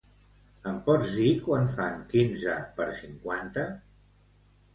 Em 0.69 0.77
pots 0.87 1.11
dir 1.17 1.27
quant 1.47 1.69
fan 1.73 1.99
quinze 2.15 2.57
per 2.81 2.89
cinquanta? 3.03 3.69